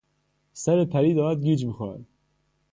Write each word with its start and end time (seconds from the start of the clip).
سر 0.53 0.85
پری 0.85 1.13
دارد 1.13 1.41
گیج 1.43 1.65
میخورد. 1.65 2.05